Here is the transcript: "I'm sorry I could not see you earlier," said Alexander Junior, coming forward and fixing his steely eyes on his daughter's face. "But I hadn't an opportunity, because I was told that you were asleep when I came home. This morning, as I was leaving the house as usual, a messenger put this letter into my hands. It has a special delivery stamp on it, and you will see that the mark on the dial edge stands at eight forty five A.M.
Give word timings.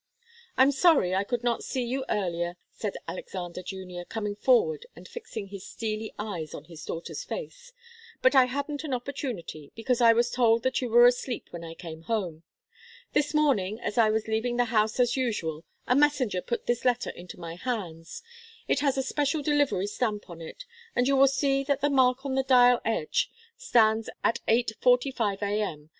"I'm 0.57 0.71
sorry 0.71 1.13
I 1.13 1.23
could 1.23 1.43
not 1.43 1.63
see 1.63 1.83
you 1.83 2.05
earlier," 2.09 2.57
said 2.71 2.97
Alexander 3.07 3.61
Junior, 3.61 4.03
coming 4.03 4.35
forward 4.35 4.87
and 4.95 5.07
fixing 5.07 5.49
his 5.49 5.63
steely 5.63 6.11
eyes 6.17 6.55
on 6.55 6.63
his 6.63 6.83
daughter's 6.83 7.23
face. 7.23 7.71
"But 8.23 8.33
I 8.33 8.45
hadn't 8.45 8.83
an 8.83 8.95
opportunity, 8.95 9.71
because 9.75 10.01
I 10.01 10.13
was 10.13 10.31
told 10.31 10.63
that 10.63 10.81
you 10.81 10.89
were 10.89 11.05
asleep 11.05 11.49
when 11.51 11.63
I 11.63 11.75
came 11.75 12.01
home. 12.01 12.41
This 13.13 13.35
morning, 13.35 13.79
as 13.79 13.95
I 13.99 14.09
was 14.09 14.27
leaving 14.27 14.57
the 14.57 14.65
house 14.73 14.99
as 14.99 15.15
usual, 15.15 15.65
a 15.85 15.95
messenger 15.95 16.41
put 16.41 16.65
this 16.65 16.83
letter 16.83 17.11
into 17.11 17.39
my 17.39 17.53
hands. 17.53 18.23
It 18.67 18.79
has 18.79 18.97
a 18.97 19.03
special 19.03 19.43
delivery 19.43 19.85
stamp 19.85 20.31
on 20.31 20.41
it, 20.41 20.65
and 20.95 21.07
you 21.07 21.15
will 21.15 21.27
see 21.27 21.63
that 21.65 21.81
the 21.81 21.91
mark 21.91 22.25
on 22.25 22.33
the 22.33 22.41
dial 22.41 22.81
edge 22.83 23.29
stands 23.55 24.09
at 24.23 24.39
eight 24.47 24.71
forty 24.79 25.11
five 25.11 25.43
A.M. 25.43 25.89